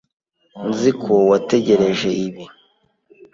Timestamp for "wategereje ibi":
1.29-2.43